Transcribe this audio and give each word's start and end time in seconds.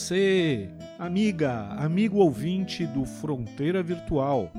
Você, 0.00 0.70
amiga, 0.98 1.66
amigo 1.76 2.20
ouvinte 2.20 2.86
do 2.86 3.04
Fronteira 3.04 3.82
Virtual. 3.82 4.50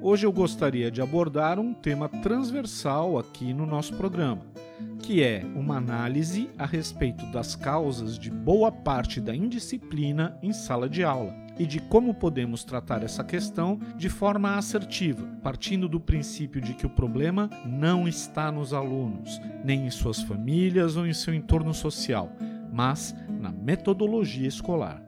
Hoje 0.00 0.24
eu 0.24 0.30
gostaria 0.30 0.88
de 0.88 1.02
abordar 1.02 1.58
um 1.58 1.74
tema 1.74 2.08
transversal 2.08 3.18
aqui 3.18 3.52
no 3.52 3.66
nosso 3.66 3.96
programa, 3.96 4.42
que 5.00 5.20
é 5.20 5.44
uma 5.56 5.78
análise 5.78 6.48
a 6.56 6.64
respeito 6.64 7.26
das 7.32 7.56
causas 7.56 8.16
de 8.16 8.30
boa 8.30 8.70
parte 8.70 9.20
da 9.20 9.34
indisciplina 9.34 10.38
em 10.40 10.52
sala 10.52 10.88
de 10.88 11.02
aula 11.02 11.34
e 11.58 11.66
de 11.66 11.80
como 11.80 12.14
podemos 12.14 12.62
tratar 12.62 13.02
essa 13.02 13.24
questão 13.24 13.80
de 13.96 14.08
forma 14.08 14.56
assertiva, 14.56 15.26
partindo 15.42 15.88
do 15.88 15.98
princípio 15.98 16.60
de 16.60 16.72
que 16.72 16.86
o 16.86 16.90
problema 16.90 17.50
não 17.66 18.06
está 18.06 18.52
nos 18.52 18.72
alunos, 18.72 19.40
nem 19.64 19.86
em 19.86 19.90
suas 19.90 20.22
famílias 20.22 20.96
ou 20.96 21.04
em 21.04 21.12
seu 21.12 21.34
entorno 21.34 21.74
social, 21.74 22.30
mas 22.74 23.14
na 23.28 23.52
metodologia 23.52 24.48
escolar. 24.48 25.00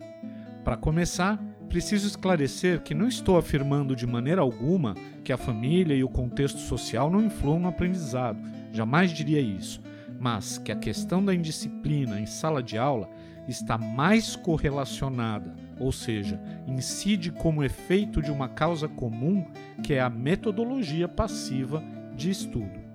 Para 0.62 0.77
começar, 0.77 1.36
preciso 1.69 2.06
esclarecer 2.06 2.81
que 2.81 2.95
não 2.95 3.09
estou 3.09 3.36
afirmando 3.36 3.97
de 3.97 4.06
maneira 4.06 4.41
alguma 4.41 4.95
que 5.25 5.33
a 5.33 5.36
família 5.36 5.94
e 5.94 6.05
o 6.05 6.09
contexto 6.09 6.61
social 6.61 7.11
não 7.11 7.25
influam 7.25 7.59
no 7.59 7.69
aprendizado, 7.69 8.39
jamais 8.72 9.11
diria 9.11 9.41
isso, 9.41 9.83
mas 10.20 10.59
que 10.59 10.70
a 10.70 10.77
questão 10.77 11.25
da 11.25 11.34
indisciplina 11.34 12.20
em 12.20 12.27
sala 12.27 12.62
de 12.62 12.78
aula 12.78 13.11
está 13.48 13.77
mais 13.77 14.37
correlacionada, 14.37 15.53
ou 15.81 15.91
seja, 15.91 16.41
incide 16.69 17.33
como 17.33 17.64
efeito 17.64 18.22
de 18.22 18.31
uma 18.31 18.48
causa 18.48 18.89
comum, 18.89 19.44
que 19.83 19.94
é 19.94 20.00
a 20.00 20.11
metodologia 20.11 21.09
passiva 21.09 21.83
de 22.14 22.31
estudo. 22.31 22.85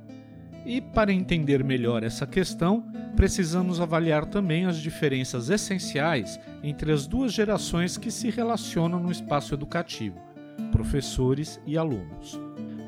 E 0.66 0.80
para 0.80 1.12
entender 1.12 1.64
melhor 1.64 2.04
essa 2.04 2.28
questão, 2.28 2.86
precisamos 3.16 3.81
avaliar 3.81 4.26
também 4.26 4.66
as 4.66 4.78
diferenças 4.78 5.50
essenciais 5.50 6.40
entre 6.64 6.92
as 6.92 7.08
duas 7.08 7.34
gerações 7.34 7.98
que 7.98 8.12
se 8.12 8.30
relacionam 8.30 9.00
no 9.00 9.12
espaço 9.12 9.53
educativo, 9.53 10.20
professores 10.72 11.59
e 11.66 11.78
alunos. 11.78 12.40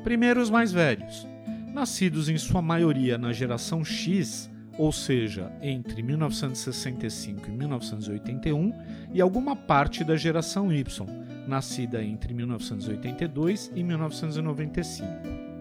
Primeiro, 0.04 0.40
os 0.40 0.50
mais 0.50 0.70
velhos. 0.72 1.26
Nascidos 1.72 2.28
em 2.28 2.38
sua 2.38 2.62
maioria 2.62 3.18
na 3.18 3.32
geração 3.32 3.84
X, 3.84 4.48
ou 4.78 4.92
seja, 4.92 5.50
entre 5.60 6.02
1965 6.02 7.48
e 7.48 7.52
1981, 7.52 8.72
e 9.12 9.20
alguma 9.20 9.56
parte 9.56 10.04
da 10.04 10.16
geração 10.16 10.72
Y, 10.72 11.06
nascida 11.48 12.02
entre 12.02 12.32
1982 12.32 13.72
e 13.74 13.82
1995. 13.82 15.53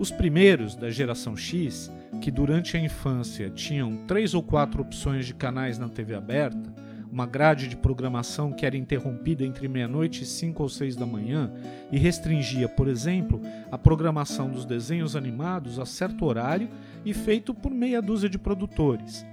Os 0.00 0.10
primeiros, 0.10 0.74
da 0.74 0.88
geração 0.88 1.36
X, 1.36 1.92
que 2.22 2.30
durante 2.30 2.74
a 2.74 2.80
infância 2.80 3.50
tinham 3.50 3.98
três 4.06 4.32
ou 4.32 4.42
quatro 4.42 4.80
opções 4.80 5.26
de 5.26 5.34
canais 5.34 5.78
na 5.78 5.90
TV 5.90 6.14
aberta, 6.14 6.72
uma 7.12 7.26
grade 7.26 7.68
de 7.68 7.76
programação 7.76 8.50
que 8.50 8.64
era 8.64 8.78
interrompida 8.78 9.44
entre 9.44 9.68
meia-noite 9.68 10.22
e 10.22 10.26
5 10.26 10.62
ou 10.62 10.70
6 10.70 10.96
da 10.96 11.04
manhã 11.04 11.52
e 11.92 11.98
restringia, 11.98 12.66
por 12.66 12.88
exemplo, 12.88 13.42
a 13.70 13.76
programação 13.76 14.48
dos 14.48 14.64
desenhos 14.64 15.14
animados 15.14 15.78
a 15.78 15.84
certo 15.84 16.24
horário 16.24 16.70
e 17.04 17.12
feito 17.12 17.52
por 17.52 17.70
meia 17.70 18.00
dúzia 18.00 18.30
de 18.30 18.38
produtores. 18.38 19.26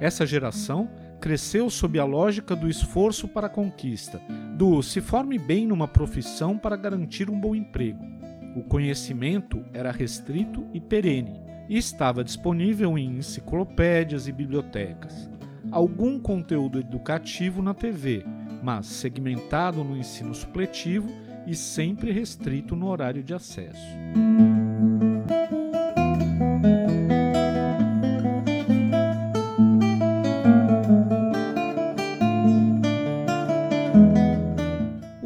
Essa 0.00 0.24
geração 0.24 0.88
cresceu 1.20 1.68
sob 1.68 1.98
a 1.98 2.06
lógica 2.06 2.56
do 2.56 2.66
esforço 2.66 3.28
para 3.28 3.48
a 3.48 3.50
conquista, 3.50 4.22
do 4.56 4.82
se 4.82 5.02
forme 5.02 5.38
bem 5.38 5.66
numa 5.66 5.86
profissão 5.86 6.56
para 6.56 6.76
garantir 6.76 7.28
um 7.28 7.38
bom 7.38 7.54
emprego. 7.54 8.16
O 8.58 8.62
conhecimento 8.64 9.64
era 9.72 9.92
restrito 9.92 10.66
e 10.74 10.80
perene 10.80 11.40
e 11.68 11.78
estava 11.78 12.24
disponível 12.24 12.98
em 12.98 13.18
enciclopédias 13.18 14.26
e 14.26 14.32
bibliotecas. 14.32 15.30
Algum 15.70 16.18
conteúdo 16.18 16.80
educativo 16.80 17.62
na 17.62 17.72
TV, 17.72 18.24
mas 18.60 18.86
segmentado 18.86 19.84
no 19.84 19.96
ensino 19.96 20.34
supletivo 20.34 21.08
e 21.46 21.54
sempre 21.54 22.10
restrito 22.10 22.74
no 22.74 22.88
horário 22.88 23.22
de 23.22 23.32
acesso. 23.32 23.86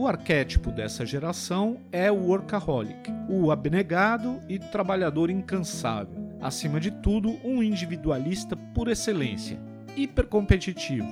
Arquétipo 0.06 0.70
dessa 0.70 1.04
geração 1.04 1.78
é 1.92 2.10
o 2.10 2.16
workaholic, 2.16 3.10
o 3.28 3.50
abnegado 3.50 4.40
e 4.48 4.58
trabalhador 4.58 5.30
incansável. 5.30 6.32
Acima 6.40 6.80
de 6.80 6.90
tudo, 6.90 7.38
um 7.44 7.62
individualista 7.62 8.56
por 8.56 8.88
excelência, 8.88 9.60
hipercompetitivo, 9.96 11.08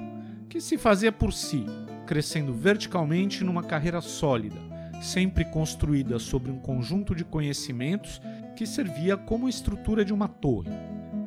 que 0.49 0.61
se 0.61 0.77
fazia 0.79 1.13
por 1.13 1.33
si, 1.33 1.65
crescendo 2.07 2.53
verticalmente 2.53 3.45
numa 3.45 3.63
carreira 3.63 4.01
sólida, 4.01 4.57
sempre 5.01 5.45
construída 5.45 6.19
sobre 6.19 6.51
um 6.51 6.59
conjunto 6.59 7.15
de 7.15 7.25
conhecimentos 7.25 8.21
que 8.57 8.67
servia 8.67 9.17
como 9.17 9.49
estrutura 9.49 10.05
de 10.05 10.13
uma 10.13 10.29
torre. 10.29 10.71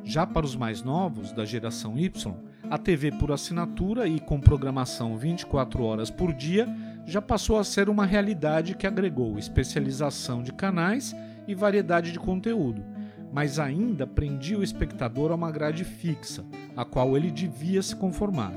Já 0.04 0.26
para 0.26 0.44
os 0.44 0.54
mais 0.54 0.82
novos, 0.82 1.32
da 1.32 1.44
geração 1.44 1.98
Y, 1.98 2.34
a 2.70 2.78
TV 2.78 3.12
por 3.12 3.32
assinatura 3.32 4.06
e 4.06 4.20
com 4.20 4.40
programação 4.40 5.16
24 5.16 5.82
horas 5.82 6.10
por 6.10 6.32
dia 6.32 6.66
já 7.06 7.20
passou 7.20 7.58
a 7.58 7.64
ser 7.64 7.88
uma 7.88 8.06
realidade 8.06 8.74
que 8.74 8.86
agregou 8.86 9.38
especialização 9.38 10.42
de 10.42 10.52
canais 10.52 11.14
e 11.46 11.54
variedade 11.54 12.12
de 12.12 12.18
conteúdo, 12.18 12.84
mas 13.32 13.58
ainda 13.58 14.06
prendia 14.06 14.58
o 14.58 14.62
espectador 14.62 15.30
a 15.30 15.34
uma 15.34 15.50
grade 15.50 15.84
fixa, 15.84 16.44
a 16.76 16.84
qual 16.84 17.16
ele 17.16 17.30
devia 17.30 17.82
se 17.82 17.94
conformar. 17.94 18.52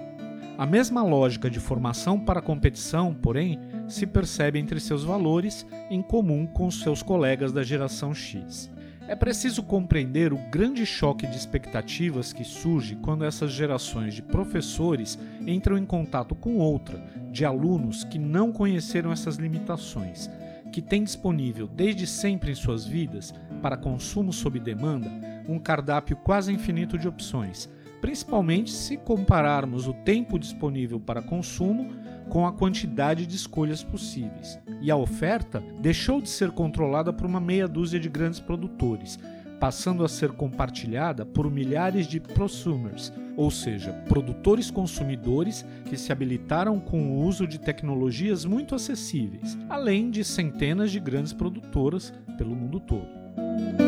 A 0.58 0.66
mesma 0.66 1.04
lógica 1.04 1.50
de 1.50 1.60
formação 1.60 2.20
para 2.20 2.42
competição, 2.42 3.14
porém, 3.14 3.60
se 3.88 4.08
percebe 4.08 4.58
entre 4.58 4.80
seus 4.80 5.04
valores, 5.04 5.66
em 5.90 6.02
comum 6.02 6.48
com 6.48 6.72
seus 6.72 7.04
colegas 7.04 7.52
da 7.52 7.62
geração 7.62 8.14
X. 8.14 8.72
É 9.08 9.16
preciso 9.16 9.64
compreender 9.64 10.34
o 10.34 10.38
grande 10.52 10.86
choque 10.86 11.26
de 11.26 11.38
expectativas 11.38 12.34
que 12.34 12.44
surge 12.44 12.98
quando 12.98 13.24
essas 13.24 13.52
gerações 13.52 14.14
de 14.14 14.22
professores 14.22 15.18
entram 15.46 15.78
em 15.78 15.86
contato 15.86 16.36
com 16.36 16.58
outra, 16.58 17.02
de 17.32 17.46
alunos 17.46 18.04
que 18.04 18.20
não 18.20 18.52
conheceram 18.52 19.10
essas 19.10 19.38
limitações, 19.38 20.30
que 20.74 20.82
têm 20.82 21.06
disponível 21.06 21.68
desde 21.68 22.06
sempre 22.06 22.52
em 22.52 22.56
suas 22.56 22.86
vidas, 22.86 23.34
para 23.62 23.78
consumo 23.78 24.34
sob 24.34 24.60
demanda, 24.60 25.10
um 25.48 25.58
cardápio 25.58 26.18
quase 26.18 26.52
infinito 26.52 26.98
de 26.98 27.08
opções, 27.08 27.70
principalmente 28.02 28.72
se 28.72 28.98
compararmos 28.98 29.88
o 29.88 29.94
tempo 29.94 30.38
disponível 30.38 31.00
para 31.00 31.22
consumo 31.22 31.94
com 32.30 32.46
a 32.46 32.52
quantidade 32.52 33.26
de 33.26 33.36
escolhas 33.36 33.84
possíveis. 33.84 34.60
E 34.82 34.92
a 34.92 34.96
oferta 34.96 35.64
deixou 35.80 36.22
de 36.22 36.30
ser 36.30 36.52
controlada 36.52 37.12
por 37.12 37.26
uma 37.26 37.40
meia 37.40 37.68
dúzia 37.68 38.00
de 38.00 38.10
grandes 38.10 38.40
produtores, 38.40 39.20
passando 39.60 40.04
a 40.04 40.10
ser 40.10 40.32
compartilhada 40.32 41.26
por 41.26 41.50
milhares 41.50 42.08
de 42.08 42.20
prosumers, 42.20 43.12
ou 43.36 43.50
seja, 43.52 43.92
produtores 44.08 44.70
consumidores 44.70 45.66
que 45.86 45.98
se 45.98 46.12
habilitaram 46.12 46.80
com 46.80 47.12
o 47.12 47.26
uso 47.26 47.48
de 47.48 47.60
tecnologias 47.60 48.46
muito 48.46 48.76
acessíveis, 48.76 49.58
além 49.70 50.10
de 50.10 50.24
centenas 50.24 50.92
de 50.92 51.00
grandes 51.00 51.34
produtoras 51.34 52.14
pelo 52.38 52.56
mundo 52.56 52.80
todo. 52.80 53.87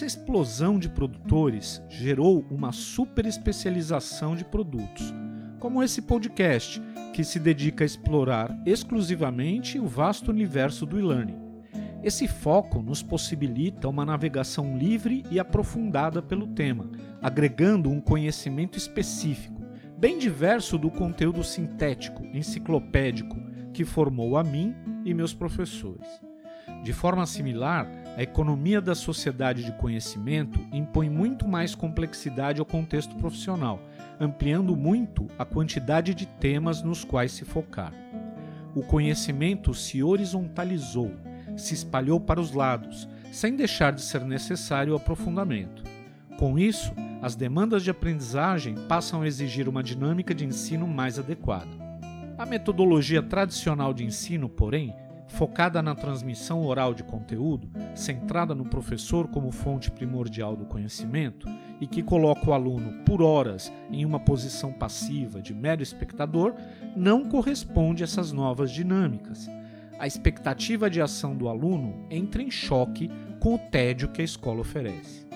Essa 0.00 0.18
explosão 0.18 0.78
de 0.78 0.88
produtores 0.88 1.82
gerou 1.86 2.42
uma 2.50 2.72
super 2.72 3.26
especialização 3.26 4.34
de 4.34 4.46
produtos, 4.46 5.12
como 5.58 5.82
esse 5.82 6.00
podcast, 6.00 6.80
que 7.12 7.22
se 7.22 7.38
dedica 7.38 7.84
a 7.84 7.86
explorar 7.86 8.58
exclusivamente 8.64 9.78
o 9.78 9.86
vasto 9.86 10.30
universo 10.30 10.86
do 10.86 10.98
e-learning. 10.98 11.36
Esse 12.02 12.26
foco 12.26 12.80
nos 12.80 13.02
possibilita 13.02 13.90
uma 13.90 14.06
navegação 14.06 14.74
livre 14.74 15.22
e 15.30 15.38
aprofundada 15.38 16.22
pelo 16.22 16.46
tema, 16.46 16.90
agregando 17.20 17.90
um 17.90 18.00
conhecimento 18.00 18.78
específico, 18.78 19.62
bem 19.98 20.16
diverso 20.16 20.78
do 20.78 20.90
conteúdo 20.90 21.44
sintético, 21.44 22.24
enciclopédico, 22.32 23.36
que 23.74 23.84
formou 23.84 24.38
a 24.38 24.42
mim 24.42 24.74
e 25.04 25.12
meus 25.12 25.34
professores. 25.34 26.29
De 26.82 26.92
forma 26.92 27.26
similar, 27.26 27.86
a 28.16 28.22
economia 28.22 28.80
da 28.80 28.94
sociedade 28.94 29.64
de 29.64 29.72
conhecimento 29.72 30.60
impõe 30.72 31.08
muito 31.08 31.46
mais 31.46 31.74
complexidade 31.74 32.60
ao 32.60 32.66
contexto 32.66 33.14
profissional, 33.16 33.80
ampliando 34.18 34.76
muito 34.76 35.26
a 35.38 35.44
quantidade 35.44 36.14
de 36.14 36.26
temas 36.26 36.82
nos 36.82 37.04
quais 37.04 37.32
se 37.32 37.44
focar. 37.44 37.92
O 38.74 38.82
conhecimento 38.82 39.74
se 39.74 40.02
horizontalizou, 40.02 41.12
se 41.56 41.74
espalhou 41.74 42.20
para 42.20 42.40
os 42.40 42.52
lados, 42.52 43.08
sem 43.32 43.56
deixar 43.56 43.92
de 43.92 44.02
ser 44.02 44.24
necessário 44.24 44.92
o 44.92 44.96
aprofundamento. 44.96 45.82
Com 46.38 46.58
isso, 46.58 46.92
as 47.20 47.34
demandas 47.34 47.82
de 47.82 47.90
aprendizagem 47.90 48.74
passam 48.88 49.22
a 49.22 49.26
exigir 49.26 49.68
uma 49.68 49.82
dinâmica 49.82 50.34
de 50.34 50.44
ensino 50.44 50.86
mais 50.86 51.18
adequada. 51.18 51.70
A 52.38 52.46
metodologia 52.46 53.22
tradicional 53.22 53.92
de 53.92 54.04
ensino, 54.04 54.48
porém, 54.48 54.94
focada 55.30 55.80
na 55.80 55.94
transmissão 55.94 56.64
oral 56.66 56.92
de 56.92 57.02
conteúdo, 57.02 57.68
centrada 57.94 58.54
no 58.54 58.64
professor 58.64 59.28
como 59.28 59.50
fonte 59.50 59.90
primordial 59.90 60.56
do 60.56 60.66
conhecimento 60.66 61.48
e 61.80 61.86
que 61.86 62.02
coloca 62.02 62.50
o 62.50 62.52
aluno 62.52 63.04
por 63.04 63.22
horas 63.22 63.72
em 63.90 64.04
uma 64.04 64.20
posição 64.20 64.72
passiva 64.72 65.40
de 65.40 65.54
mero 65.54 65.82
espectador, 65.82 66.54
não 66.96 67.24
corresponde 67.24 68.02
a 68.02 68.04
essas 68.04 68.32
novas 68.32 68.70
dinâmicas. 68.70 69.48
A 69.98 70.06
expectativa 70.06 70.90
de 70.90 71.00
ação 71.00 71.36
do 71.36 71.48
aluno 71.48 72.06
entra 72.10 72.42
em 72.42 72.50
choque 72.50 73.10
com 73.38 73.54
o 73.54 73.58
tédio 73.58 74.08
que 74.08 74.20
a 74.20 74.24
escola 74.24 74.60
oferece. 74.60 75.26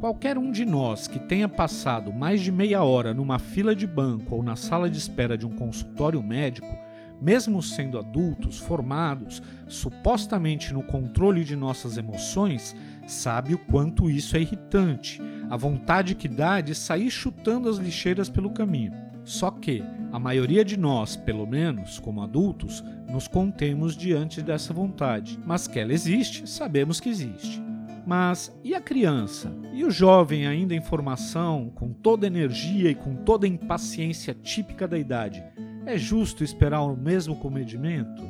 Qualquer 0.00 0.38
um 0.38 0.50
de 0.50 0.64
nós 0.64 1.06
que 1.06 1.18
tenha 1.18 1.48
passado 1.48 2.12
mais 2.12 2.40
de 2.40 2.50
meia 2.50 2.82
hora 2.82 3.12
numa 3.12 3.38
fila 3.38 3.74
de 3.74 3.86
banco 3.86 4.36
ou 4.36 4.42
na 4.42 4.56
sala 4.56 4.88
de 4.88 4.96
espera 4.96 5.36
de 5.36 5.44
um 5.44 5.50
consultório 5.50 6.22
médico 6.22 6.87
mesmo 7.20 7.62
sendo 7.62 7.98
adultos, 7.98 8.58
formados, 8.58 9.42
supostamente 9.66 10.72
no 10.72 10.82
controle 10.82 11.44
de 11.44 11.56
nossas 11.56 11.96
emoções, 11.96 12.76
sabe 13.06 13.54
o 13.54 13.58
quanto 13.58 14.10
isso 14.10 14.36
é 14.36 14.40
irritante, 14.40 15.20
a 15.50 15.56
vontade 15.56 16.14
que 16.14 16.28
dá 16.28 16.60
de 16.60 16.74
sair 16.74 17.10
chutando 17.10 17.68
as 17.68 17.78
lixeiras 17.78 18.28
pelo 18.28 18.50
caminho. 18.50 18.92
Só 19.24 19.50
que 19.50 19.84
a 20.10 20.18
maioria 20.18 20.64
de 20.64 20.78
nós, 20.78 21.14
pelo 21.14 21.46
menos 21.46 21.98
como 21.98 22.22
adultos, 22.22 22.82
nos 23.10 23.28
contemos 23.28 23.94
diante 23.94 24.40
dessa 24.40 24.72
vontade. 24.72 25.38
Mas 25.44 25.68
que 25.68 25.78
ela 25.78 25.92
existe, 25.92 26.48
sabemos 26.48 26.98
que 26.98 27.10
existe. 27.10 27.62
Mas 28.06 28.50
e 28.64 28.74
a 28.74 28.80
criança? 28.80 29.54
E 29.74 29.84
o 29.84 29.90
jovem 29.90 30.46
ainda 30.46 30.74
em 30.74 30.80
formação, 30.80 31.70
com 31.74 31.92
toda 31.92 32.26
energia 32.26 32.90
e 32.90 32.94
com 32.94 33.16
toda 33.16 33.46
impaciência 33.46 34.32
típica 34.32 34.88
da 34.88 34.98
idade? 34.98 35.44
É 35.88 35.96
justo 35.96 36.44
esperar 36.44 36.82
o 36.82 36.94
mesmo 36.94 37.34
comedimento, 37.34 38.22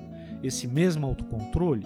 esse 0.45 0.69
mesmo 0.69 1.05
autocontrole? 1.05 1.85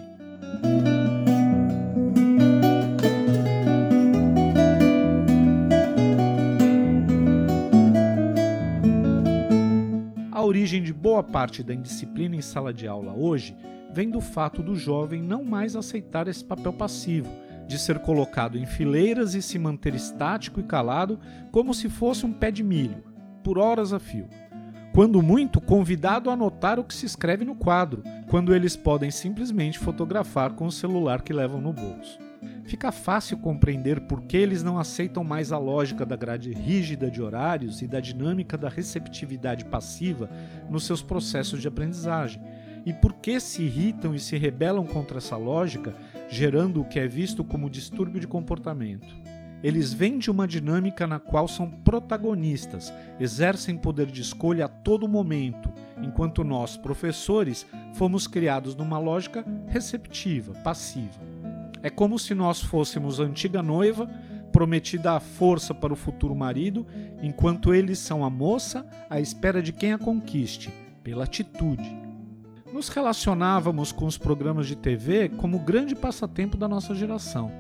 A 10.31 10.45
origem 10.45 10.83
de 10.83 10.93
boa 10.93 11.23
parte 11.23 11.63
da 11.63 11.73
indisciplina 11.73 12.37
em 12.37 12.43
sala 12.43 12.75
de 12.75 12.87
aula 12.87 13.15
hoje 13.15 13.57
vem 13.95 14.11
do 14.11 14.21
fato 14.21 14.63
do 14.63 14.77
jovem 14.77 15.23
não 15.23 15.43
mais 15.43 15.75
aceitar 15.75 16.29
esse 16.29 16.45
papel 16.45 16.75
passivo, 16.75 17.31
de 17.67 17.79
ser 17.79 17.99
colocado 18.01 18.59
em 18.59 18.67
fileiras 18.67 19.35
e 19.35 19.41
se 19.41 19.59
manter 19.59 19.95
estático 19.95 20.61
e 20.61 20.65
calado 20.65 21.19
como 21.51 21.73
se 21.73 21.89
fosse 21.89 22.27
um 22.27 22.33
pé 22.35 22.51
de 22.51 22.63
milho, 22.63 23.03
por 23.43 23.57
horas 23.57 23.95
a 23.95 23.99
fio 23.99 24.29
quando 24.93 25.23
muito, 25.23 25.59
convidado 25.59 26.29
a 26.29 26.35
anotar 26.35 26.79
o 26.79 26.85
que 26.85 26.95
se 26.95 27.07
escreve 27.07 27.47
no 27.47 27.55
quadro, 27.55 28.03
quando 28.29 28.55
eles 28.55 28.77
podem 28.77 29.11
simplesmente 29.11 29.79
fotografar 29.79 30.53
com 30.53 30.67
o 30.67 30.73
celular 30.73 31.23
que 31.23 31.33
levam 31.33 31.63
no 31.63 31.73
bolso. 31.73 32.19
Fica 32.65 32.93
fácil 32.93 33.39
compreender 33.39 34.03
por 34.03 34.23
que 34.23 34.37
eles 34.37 34.63
não 34.63 34.79
aceitam 34.79 35.25
mais 35.25 35.51
a 35.51 35.59
lógica 35.59 36.05
da 36.05 36.15
grade 36.15 36.53
rígida 36.53 37.11
de 37.11 37.23
horários 37.23 37.81
e 37.81 37.87
da 37.87 38.01
dinâmica 38.01 38.59
da 38.59 38.69
receptividade 38.69 39.65
passiva 39.65 40.29
nos 40.69 40.85
seus 40.85 41.03
processos 41.03 41.63
de 41.63 41.69
aprendizagem, 41.69 42.43
e 42.85 42.93
por 42.93 43.15
que 43.15 43.41
se 43.41 43.63
irritam 43.63 44.15
e 44.15 44.19
se 44.19 44.37
rebelam 44.37 44.85
contra 44.85 45.19
essa 45.19 45.37
lógica, 45.37 45.95
gerando 46.29 46.83
o 46.83 46.85
que 46.85 46.99
é 46.99 47.07
visto 47.07 47.43
como 47.43 47.71
distúrbio 47.71 48.21
de 48.21 48.27
comportamento. 48.27 49.15
Eles 49.63 49.93
vêm 49.93 50.19
de 50.19 50.31
uma 50.31 50.47
dinâmica 50.47 51.07
na 51.07 51.21
qual 51.21 51.47
são 51.47 51.71
protagonistas, 51.71 52.93
exercem 53.21 53.77
poder 53.77 54.07
de 54.07 54.21
escolha 54.21 54.65
a 54.65 54.69
todo 54.69 55.09
momento, 55.09 55.73
enquanto 56.03 56.43
nós, 56.43 56.77
professores, 56.77 57.65
fomos 57.95 58.27
criados 58.27 58.75
numa 58.75 58.99
lógica 58.99 59.45
receptiva, 59.69 60.53
passiva. 60.65 61.21
É 61.83 61.91
como 61.91 62.19
se 62.19 62.35
nós 62.35 62.61
fôssemos 62.61 63.21
a 63.21 63.25
antiga 63.25 63.63
noiva, 63.63 64.09
prometida 64.53 65.13
à 65.13 65.21
força 65.21 65.73
para 65.73 65.93
o 65.93 65.97
futuro 65.97 66.35
marido, 66.35 66.87
enquanto 67.23 67.73
eles 67.73 67.99
são 67.99 68.25
a 68.25 68.31
moça 68.31 68.87
à 69.09 69.21
espera 69.21 69.63
de 69.63 69.73
quem 69.73 69.93
a 69.93 69.99
conquiste, 69.99 70.73
pela 71.03 71.25
atitude. 71.25 71.97
Nos 72.73 72.89
relacionávamos 72.89 73.93
com 73.93 74.07
os 74.07 74.19
programas 74.19 74.67
de 74.67 74.77
TV 74.77 75.29
como 75.29 75.59
grande 75.59 75.95
passatempo 75.95 76.57
da 76.57 76.69
nossa 76.69 76.95
geração. 76.95 77.51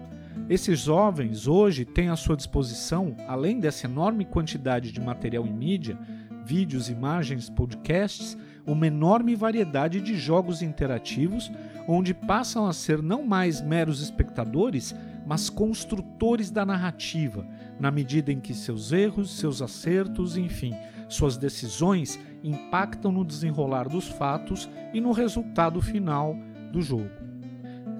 Esses 0.48 0.80
jovens 0.80 1.46
hoje 1.46 1.84
têm 1.84 2.08
à 2.08 2.16
sua 2.16 2.36
disposição, 2.36 3.16
além 3.26 3.60
dessa 3.60 3.86
enorme 3.86 4.24
quantidade 4.24 4.92
de 4.92 5.00
material 5.00 5.46
em 5.46 5.52
mídia, 5.52 5.98
vídeos, 6.44 6.90
imagens, 6.90 7.48
podcasts, 7.48 8.36
uma 8.66 8.86
enorme 8.86 9.34
variedade 9.34 10.00
de 10.00 10.16
jogos 10.16 10.62
interativos, 10.62 11.50
onde 11.88 12.14
passam 12.14 12.66
a 12.66 12.72
ser 12.72 13.02
não 13.02 13.24
mais 13.24 13.60
meros 13.60 14.00
espectadores, 14.00 14.94
mas 15.26 15.48
construtores 15.48 16.50
da 16.50 16.66
narrativa, 16.66 17.46
na 17.78 17.90
medida 17.90 18.32
em 18.32 18.40
que 18.40 18.54
seus 18.54 18.92
erros, 18.92 19.38
seus 19.38 19.62
acertos, 19.62 20.36
enfim, 20.36 20.74
suas 21.08 21.36
decisões 21.36 22.18
impactam 22.42 23.12
no 23.12 23.24
desenrolar 23.24 23.88
dos 23.88 24.08
fatos 24.08 24.68
e 24.92 25.00
no 25.00 25.12
resultado 25.12 25.80
final 25.80 26.36
do 26.72 26.80
jogo. 26.80 27.31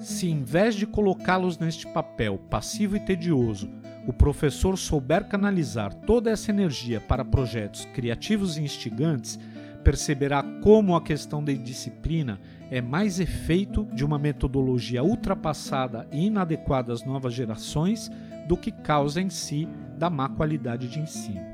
Se, 0.03 0.29
em 0.29 0.43
vez 0.43 0.75
de 0.75 0.85
colocá-los 0.85 1.59
neste 1.59 1.87
papel 1.87 2.37
passivo 2.51 2.97
e 2.97 3.01
tedioso, 3.01 3.71
o 4.05 4.13
professor 4.13 4.77
souber 4.77 5.29
canalizar 5.29 5.95
toda 5.95 6.29
essa 6.29 6.51
energia 6.51 7.01
para 7.01 7.25
projetos 7.25 7.85
criativos 7.95 8.57
e 8.57 8.63
instigantes, 8.63 9.39
perceberá 9.85 10.43
como 10.61 10.97
a 10.97 11.03
questão 11.03 11.43
da 11.43 11.53
disciplina 11.53 12.41
é 12.69 12.81
mais 12.81 13.21
efeito 13.21 13.85
de 13.93 14.05
uma 14.05 14.19
metodologia 14.19 15.05
ultrapassada 15.05 16.09
e 16.11 16.27
inadequada 16.27 16.93
às 16.93 17.05
novas 17.05 17.33
gerações 17.33 18.11
do 18.49 18.57
que 18.57 18.73
causa 18.73 19.21
em 19.21 19.31
si 19.31 19.69
da 19.97 20.11
má 20.11 20.29
qualidade 20.29 20.89
de 20.89 20.99
ensino. 20.99 21.47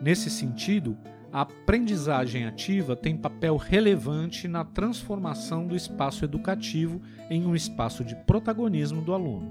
Nesse 0.00 0.30
sentido, 0.30 0.96
a 1.32 1.40
aprendizagem 1.40 2.44
ativa 2.44 2.94
tem 2.94 3.16
papel 3.16 3.56
relevante 3.56 4.46
na 4.46 4.64
transformação 4.64 5.66
do 5.66 5.74
espaço 5.74 6.26
educativo 6.26 7.00
em 7.30 7.46
um 7.46 7.56
espaço 7.56 8.04
de 8.04 8.14
protagonismo 8.14 9.00
do 9.00 9.14
aluno. 9.14 9.50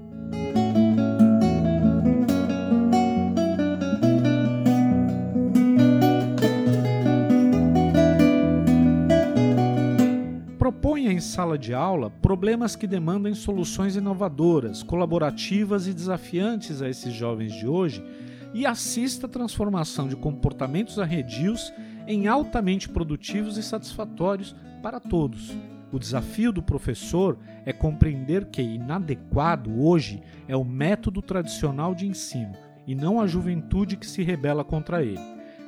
Proponha 10.56 11.10
em 11.10 11.18
sala 11.18 11.58
de 11.58 11.74
aula 11.74 12.08
problemas 12.08 12.76
que 12.76 12.86
demandem 12.86 13.34
soluções 13.34 13.96
inovadoras, 13.96 14.84
colaborativas 14.84 15.88
e 15.88 15.92
desafiantes 15.92 16.80
a 16.80 16.88
esses 16.88 17.12
jovens 17.12 17.52
de 17.52 17.66
hoje 17.66 18.04
e 18.54 18.66
assista 18.66 19.26
a 19.26 19.30
transformação 19.30 20.08
de 20.08 20.16
comportamentos 20.16 20.98
arredios 20.98 21.72
em 22.06 22.26
altamente 22.26 22.88
produtivos 22.88 23.56
e 23.56 23.62
satisfatórios 23.62 24.54
para 24.82 25.00
todos. 25.00 25.56
O 25.92 25.98
desafio 25.98 26.52
do 26.52 26.62
professor 26.62 27.38
é 27.66 27.72
compreender 27.72 28.46
que 28.46 28.62
inadequado 28.62 29.82
hoje 29.82 30.22
é 30.48 30.56
o 30.56 30.64
método 30.64 31.20
tradicional 31.20 31.94
de 31.94 32.06
ensino 32.06 32.54
e 32.86 32.94
não 32.94 33.20
a 33.20 33.26
juventude 33.26 33.96
que 33.96 34.06
se 34.06 34.22
rebela 34.22 34.64
contra 34.64 35.02
ele. 35.02 35.20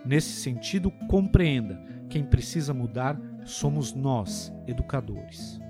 Nesse 0.04 0.40
sentido, 0.40 0.90
compreenda: 1.08 1.80
quem 2.08 2.24
precisa 2.24 2.74
mudar 2.74 3.20
somos 3.44 3.94
nós, 3.94 4.52
educadores. 4.66 5.63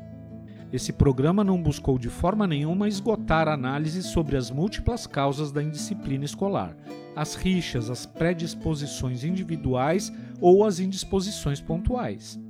Esse 0.75 0.93
programa 0.93 1.45
não 1.45 1.63
buscou 1.63 1.97
de 1.97 2.09
forma 2.09 2.49
nenhuma 2.49 2.89
esgotar 2.89 3.47
análises 3.47 4.07
sobre 4.07 4.37
as 4.37 4.51
múltiplas 4.51 5.07
causas 5.07 5.53
da 5.53 5.63
indisciplina 5.63 6.25
escolar, 6.25 6.77
as 7.15 7.37
rixas, 7.37 7.89
as 7.89 8.05
predisposições 8.05 9.23
individuais 9.23 10.13
ou 10.41 10.65
as 10.65 10.81
indisposições 10.81 11.61
pontuais. 11.61 12.41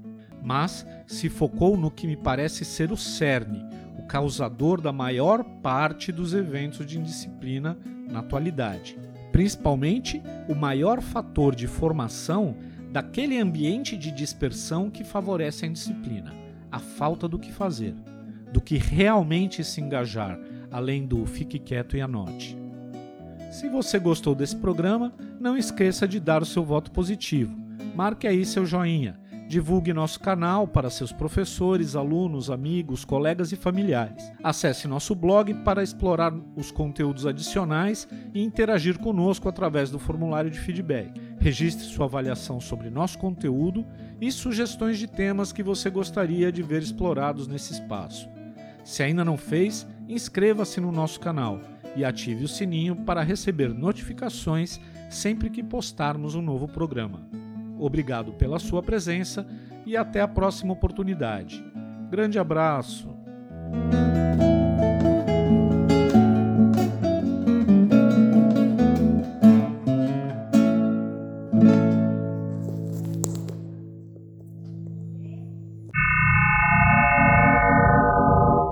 Mas 0.43 0.87
se 1.07 1.29
focou 1.29 1.77
no 1.77 1.91
que 1.91 2.07
me 2.07 2.17
parece 2.17 2.65
ser 2.65 2.91
o 2.91 2.97
cerne, 2.97 3.63
o 3.99 4.07
causador 4.07 4.81
da 4.81 4.91
maior 4.91 5.45
parte 5.63 6.11
dos 6.11 6.33
eventos 6.33 6.87
de 6.87 6.99
indisciplina 6.99 7.77
na 8.11 8.21
atualidade. 8.21 8.99
Principalmente 9.33 10.23
o 10.49 10.55
maior 10.55 11.03
fator 11.03 11.55
de 11.55 11.67
formação 11.67 12.57
daquele 12.91 13.39
ambiente 13.39 13.99
de 13.99 14.11
dispersão 14.11 14.89
que 14.89 15.05
favorece 15.05 15.67
a 15.67 15.69
indisciplina, 15.69 16.33
a 16.73 16.79
falta 16.79 17.29
do 17.29 17.39
que 17.39 17.53
fazer 17.53 17.95
do 18.55 18.61
que 18.61 18.79
realmente 18.79 19.65
se 19.65 19.81
engajar, 19.81 20.39
além 20.71 21.05
do 21.05 21.27
fique 21.27 21.59
quieto 21.59 21.97
e 21.97 22.01
anote. 22.01 22.57
Se 23.51 23.69
você 23.69 23.99
gostou 23.99 24.33
desse 24.33 24.55
programa, 24.55 25.13
não 25.41 25.57
esqueça 25.57 26.07
de 26.07 26.21
dar 26.21 26.41
o 26.41 26.47
seu 26.47 26.65
voto 26.65 26.93
positivo. 26.93 27.53
Marque 27.97 28.29
aí 28.29 28.47
seu 28.47 28.65
joinha. 28.65 29.19
Divulgue 29.49 29.93
nosso 29.93 30.21
canal 30.21 30.69
para 30.69 30.89
seus 30.89 31.13
professores, 31.13 31.97
alunos, 31.97 32.49
amigos, 32.49 33.05
colegas 33.05 33.51
e 33.51 33.57
familiares. 33.57 34.33
Acesse 34.43 34.87
nosso 34.87 35.17
blog 35.17 35.53
para 35.65 35.83
explorar 35.83 36.33
os 36.55 36.71
conteúdos 36.71 37.27
adicionais 37.27 38.07
e 38.33 38.41
interagir 38.41 39.01
conosco 39.01 39.49
através 39.49 39.91
do 39.91 39.99
formulário 39.99 40.51
de 40.51 40.61
feedback. 40.61 41.13
Registre 41.41 41.85
sua 41.87 42.07
avaliação 42.07 42.61
sobre 42.61 42.89
nosso 42.89 43.19
conteúdo 43.19 43.85
e 44.21 44.31
sugestões 44.31 44.97
de 44.97 45.09
temas 45.09 45.53
que 45.53 45.63
você 45.63 45.91
gostaria 45.91 46.53
de 46.53 46.63
ver 46.63 46.83
explorados 46.83 47.49
nesse 47.49 47.73
espaço. 47.73 48.33
Se 48.85 49.03
ainda 49.03 49.25
não 49.25 49.37
fez, 49.37 49.87
inscreva-se 50.09 50.81
no 50.81 50.93
nosso 50.93 51.19
canal 51.19 51.61
e 51.97 52.05
ative 52.05 52.45
o 52.45 52.49
sininho 52.49 52.95
para 52.95 53.23
receber 53.23 53.73
notificações 53.73 54.79
sempre 55.09 55.49
que 55.49 55.63
postarmos 55.63 56.35
um 56.35 56.43
novo 56.43 56.69
programa. 56.69 57.27
Obrigado 57.79 58.33
pela 58.35 58.59
sua 58.59 58.83
presença 58.83 59.47
e 59.87 59.97
até 59.97 60.21
a 60.21 60.29
próxima 60.29 60.73
oportunidade. 60.73 61.65
Grande 62.11 62.39
abraço! 62.39 63.09